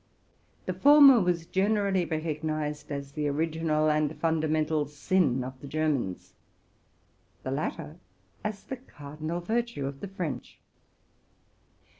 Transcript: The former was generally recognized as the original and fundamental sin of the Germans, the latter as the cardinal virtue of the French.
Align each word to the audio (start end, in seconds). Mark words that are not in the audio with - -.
The 0.65 0.73
former 0.73 1.19
was 1.19 1.45
generally 1.45 2.05
recognized 2.05 2.91
as 2.91 3.11
the 3.11 3.27
original 3.27 3.87
and 3.91 4.17
fundamental 4.19 4.87
sin 4.87 5.43
of 5.43 5.61
the 5.61 5.67
Germans, 5.67 6.33
the 7.43 7.51
latter 7.51 7.99
as 8.43 8.63
the 8.63 8.77
cardinal 8.77 9.41
virtue 9.41 9.85
of 9.85 9.99
the 9.99 10.07
French. 10.07 10.57